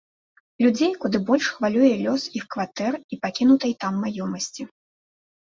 [0.65, 4.69] Людзей куды больш хвалюе лёс іх кватэр і пакінутай там маёмасці.